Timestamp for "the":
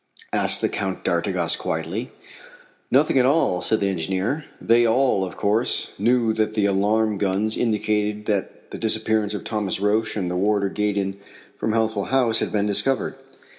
0.61-0.67, 3.81-3.87, 6.55-6.65, 8.71-8.79, 10.31-10.35